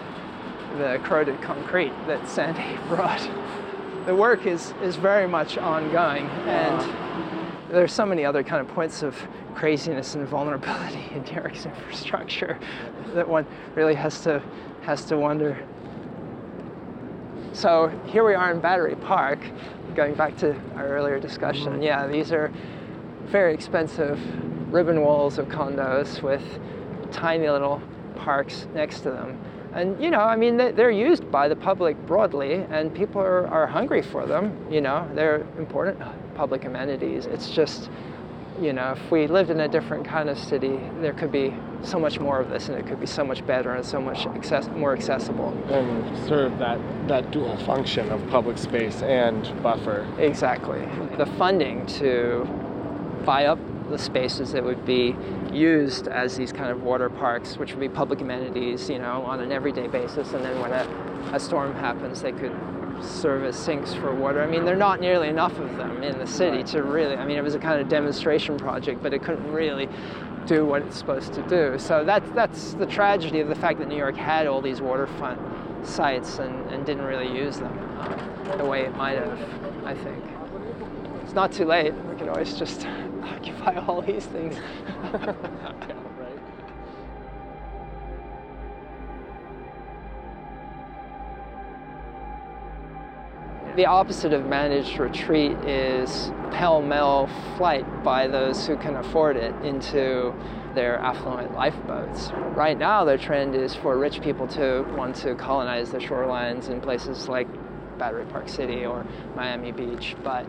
[0.77, 3.27] the corroded concrete that Sandy brought.
[4.05, 9.03] The work is, is very much ongoing, and there's so many other kind of points
[9.03, 9.15] of
[9.55, 12.57] craziness and vulnerability in Derek's infrastructure
[13.13, 14.41] that one really has to
[14.83, 15.57] has to wonder.
[17.51, 19.39] So here we are in Battery Park,
[19.95, 21.73] going back to our earlier discussion.
[21.73, 21.81] Mm-hmm.
[21.81, 22.53] Yeah, these are
[23.25, 24.17] very expensive
[24.71, 26.41] ribbon walls of condos with
[27.11, 27.81] tiny little
[28.15, 29.37] parks next to them.
[29.73, 33.47] And you know, I mean, they- they're used by the public broadly, and people are,
[33.47, 34.51] are hungry for them.
[34.69, 35.99] You know, they're important
[36.35, 37.25] public amenities.
[37.25, 37.89] It's just,
[38.61, 41.53] you know, if we lived in a different kind of city, there could be
[41.83, 44.25] so much more of this, and it could be so much better and so much
[44.27, 45.53] access- more accessible.
[45.69, 50.05] and serve that, that dual function of public space and buffer.
[50.17, 50.81] Exactly.
[51.17, 52.47] The funding to
[53.25, 53.59] buy up
[53.89, 55.15] the spaces that would be
[55.51, 59.39] used as these kind of water parks, which would be public amenities, you know, on
[59.39, 62.55] an everyday basis, and then when a, a storm happens, they could
[63.01, 64.41] serve as sinks for water.
[64.41, 67.25] I mean, there are not nearly enough of them in the city to really, I
[67.25, 69.87] mean, it was a kind of demonstration project, but it couldn't really
[70.47, 71.77] do what it's supposed to do.
[71.77, 75.39] So that's, that's the tragedy of the fact that New York had all these waterfront
[75.85, 79.39] sites and, and didn't really use them um, the way it might have,
[79.85, 80.23] I think.
[81.27, 81.93] It's not too late.
[81.93, 82.87] We can always just
[83.21, 84.55] occupy all these things.
[93.75, 99.53] The opposite of managed retreat is pell mell flight by those who can afford it
[99.63, 100.33] into
[100.73, 102.31] their affluent lifeboats.
[102.55, 106.81] Right now, the trend is for rich people to want to colonize the shorelines in
[106.81, 107.47] places like
[107.99, 109.05] Battery Park City or
[109.35, 110.15] Miami Beach.
[110.23, 110.47] But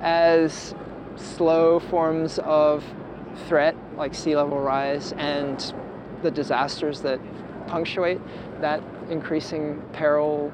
[0.00, 0.74] as
[1.16, 2.84] slow forms of
[3.46, 5.74] threat, like sea level rise, and
[6.22, 7.20] the disasters that
[7.66, 8.20] punctuate
[8.60, 10.52] that increasing peril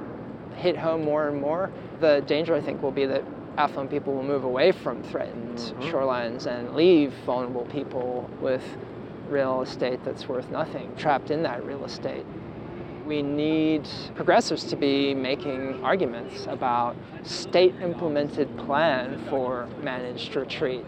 [0.57, 1.70] hit home more and more,
[2.01, 3.24] the danger I think will be that
[3.57, 5.82] affluent people will move away from threatened mm-hmm.
[5.82, 8.62] shorelines and leave vulnerable people with
[9.28, 12.26] real estate that's worth nothing, trapped in that real estate.
[13.07, 20.86] We need progressives to be making arguments about state implemented plan for managed retreat.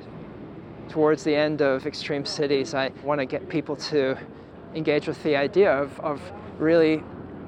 [0.89, 4.17] Towards the end of Extreme Cities, I want to get people to
[4.75, 6.23] engage with the idea of, of
[6.59, 7.03] really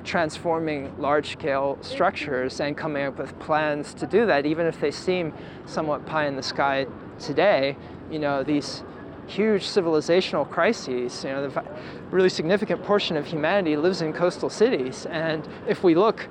[0.05, 4.91] transforming large scale structures and coming up with plans to do that, even if they
[4.91, 5.33] seem
[5.65, 6.87] somewhat pie in the sky
[7.19, 7.75] today.
[8.11, 8.83] You know, these
[9.29, 11.23] huge civilizational crises.
[11.25, 11.65] You know, the
[12.11, 16.23] really significant portion of humanity lives in coastal cities, and if we look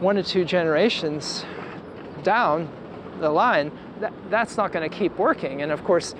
[0.00, 1.44] one or two generations
[2.22, 2.68] down
[3.20, 5.62] the line, that, that's not going to keep working.
[5.62, 6.14] And of course,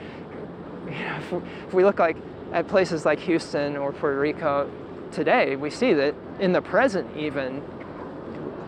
[0.87, 1.33] you know, if,
[1.69, 2.17] if we look like
[2.53, 4.71] at places like Houston or Puerto Rico
[5.11, 7.63] today, we see that in the present, even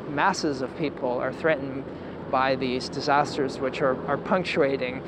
[0.08, 1.84] masses of people are threatened
[2.30, 5.02] by these disasters, which are, are punctuating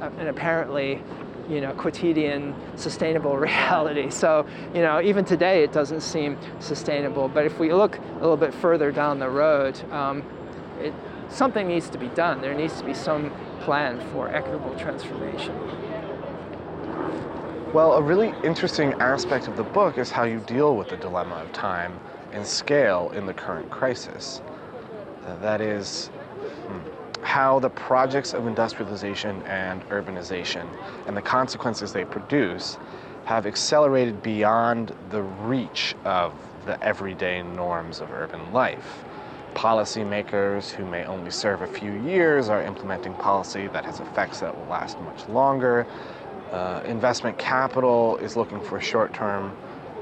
[0.00, 1.02] uh, an apparently
[1.48, 4.10] you know, quotidian sustainable reality.
[4.10, 7.28] So, you know, even today it doesn't seem sustainable.
[7.28, 10.22] But if we look a little bit further down the road, um,
[10.80, 10.92] it,
[11.28, 12.40] something needs to be done.
[12.40, 15.54] There needs to be some plan for equitable transformation.
[17.72, 21.34] Well, a really interesting aspect of the book is how you deal with the dilemma
[21.34, 21.98] of time
[22.32, 24.40] and scale in the current crisis.
[25.40, 26.10] That is,
[27.26, 30.64] how the projects of industrialization and urbanization
[31.08, 32.78] and the consequences they produce
[33.24, 36.32] have accelerated beyond the reach of
[36.66, 39.02] the everyday norms of urban life.
[39.54, 44.56] Policymakers who may only serve a few years are implementing policy that has effects that
[44.56, 45.84] will last much longer
[46.52, 49.52] uh, investment capital is looking for short term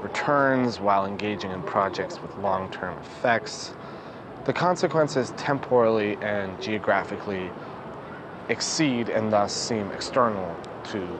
[0.03, 3.73] returns while engaging in projects with long term effects.
[4.45, 7.49] The consequences temporally and geographically
[8.49, 10.55] exceed and thus seem external
[10.91, 11.19] to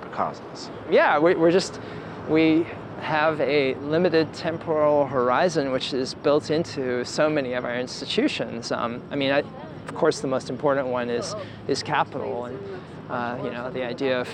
[0.00, 0.70] the causes.
[0.90, 1.80] Yeah, we're just,
[2.28, 2.66] we
[3.00, 8.72] have a limited temporal horizon which is built into so many of our institutions.
[8.72, 11.36] Um, I mean, I, of course, the most important one is,
[11.68, 12.46] is capital.
[12.46, 12.58] And
[13.08, 14.28] uh, you know, the idea of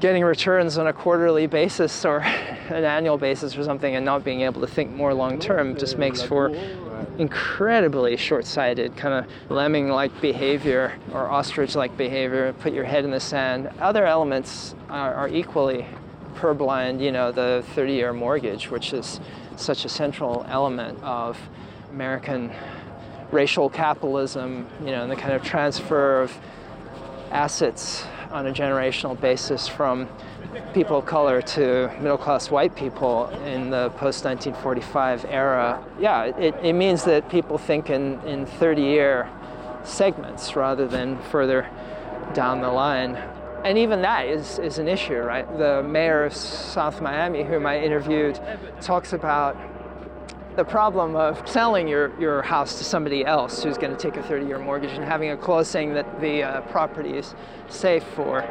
[0.00, 2.18] getting returns on a quarterly basis or
[2.68, 5.96] an annual basis or something and not being able to think more long term just
[5.96, 6.50] makes for
[7.18, 13.70] incredibly short-sighted kind of lemming-like behavior or ostrich-like behavior put your head in the sand.
[13.80, 15.86] Other elements are, are equally
[16.34, 19.20] purblind you know the 30-year mortgage which is
[19.56, 21.38] such a central element of
[21.90, 22.50] american
[23.30, 26.36] racial capitalism you know and the kind of transfer of
[27.30, 30.08] assets on a generational basis from
[30.74, 36.54] people of color to middle class white people in the post 1945 era, yeah, it,
[36.62, 39.28] it means that people think in, in 30 year
[39.84, 41.68] segments rather than further
[42.34, 43.16] down the line.
[43.64, 45.46] And even that is, is an issue, right?
[45.58, 48.40] The mayor of South Miami, whom I interviewed,
[48.80, 49.56] talks about
[50.56, 54.22] the problem of selling your, your house to somebody else who's going to take a
[54.22, 57.34] 30 year mortgage and having a clause saying that the uh, property is
[57.68, 58.42] safe for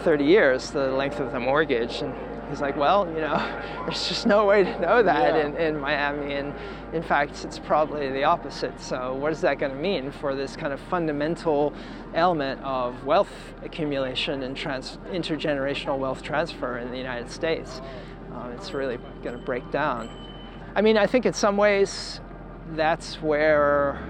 [0.00, 2.02] 30 years, the length of the mortgage.
[2.02, 2.14] And
[2.48, 3.36] he's like, well, you know,
[3.84, 5.46] there's just no way to know that yeah.
[5.46, 6.34] in, in Miami.
[6.34, 6.54] And
[6.92, 8.80] in fact, it's probably the opposite.
[8.80, 11.72] So, what is that going to mean for this kind of fundamental
[12.14, 13.32] element of wealth
[13.62, 17.80] accumulation and trans- intergenerational wealth transfer in the United States?
[18.34, 20.08] Um, it's really going to break down.
[20.74, 22.20] I mean, I think in some ways
[22.72, 24.00] that's where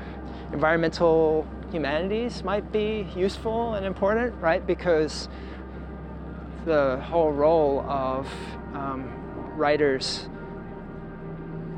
[0.53, 4.67] environmental humanities might be useful and important, right?
[4.67, 5.29] Because
[6.65, 8.29] the whole role of
[8.75, 9.13] um,
[9.57, 10.29] writers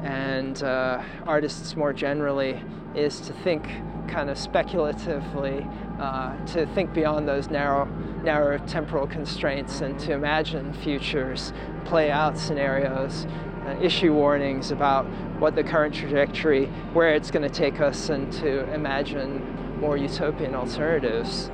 [0.02, 2.60] and uh, artists more generally
[2.94, 3.64] is to think
[4.08, 5.66] kind of speculatively,
[6.00, 7.84] uh, to think beyond those narrow,
[8.22, 11.52] narrow temporal constraints and to imagine futures,
[11.84, 13.26] play out scenarios
[13.66, 15.06] uh, issue warnings about
[15.38, 20.54] what the current trajectory, where it's going to take us, and to imagine more utopian
[20.54, 21.50] alternatives.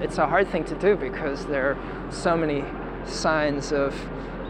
[0.00, 2.64] It's a hard thing to do because there are so many
[3.04, 3.94] signs of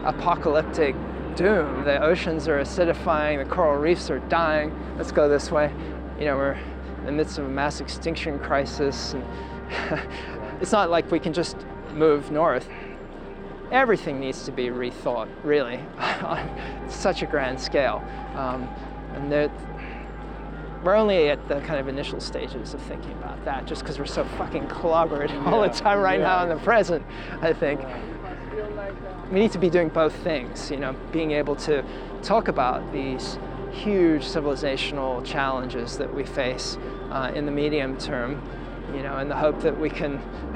[0.03, 0.95] apocalyptic
[1.35, 1.83] doom.
[1.85, 4.73] The oceans are acidifying, the coral reefs are dying.
[4.97, 5.73] Let's go this way.
[6.19, 6.57] You know, we're
[6.99, 9.13] in the midst of a mass extinction crisis.
[9.13, 9.23] And
[10.61, 11.57] it's not like we can just
[11.93, 12.67] move north
[13.71, 16.49] everything needs to be rethought, really, on
[16.89, 18.03] such a grand scale.
[18.35, 18.63] Um,
[19.13, 19.31] and
[20.83, 24.05] we're only at the kind of initial stages of thinking about that, just because we're
[24.05, 25.51] so fucking clobbered yeah.
[25.51, 26.27] all the time right yeah.
[26.27, 27.05] now in the present,
[27.41, 27.81] I think.
[29.31, 31.83] We need to be doing both things, you know, being able to
[32.23, 33.37] talk about these
[33.71, 36.77] huge civilizational challenges that we face
[37.11, 38.41] uh, in the medium term
[38.93, 40.19] you know, in the hope that we can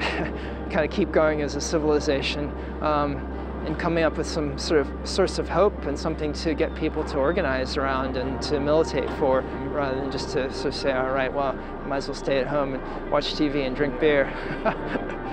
[0.70, 2.52] kind of keep going as a civilization.
[2.80, 3.33] Um,
[3.66, 7.02] and coming up with some sort of source of hope and something to get people
[7.04, 9.42] to organize around and to militate for
[9.72, 12.38] rather than just to sort of say, all right, well, I might as well stay
[12.38, 14.32] at home and watch TV and drink beer.